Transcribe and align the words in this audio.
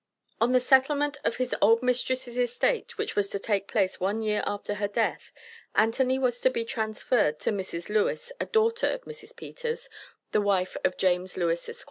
On 0.39 0.51
the 0.51 0.59
settlement 0.59 1.19
of 1.23 1.35
his 1.35 1.55
old 1.61 1.83
mistress' 1.83 2.27
estate, 2.29 2.97
which 2.97 3.15
was 3.15 3.29
to 3.29 3.37
take 3.37 3.67
place 3.67 3.99
one 3.99 4.23
year 4.23 4.41
after 4.47 4.73
her 4.81 4.87
death, 4.87 5.31
Anthony 5.75 6.17
was 6.17 6.41
to 6.41 6.49
be 6.49 6.65
transferred 6.65 7.37
to 7.41 7.51
Mrs. 7.51 7.87
Lewis, 7.87 8.31
a 8.39 8.47
daughter 8.47 8.87
of 8.87 9.01
Mrs. 9.03 9.35
Peters 9.35 9.89
(the 10.31 10.41
wife 10.41 10.75
of 10.83 10.97
James 10.97 11.37
Lewis, 11.37 11.69
Esq.). 11.69 11.79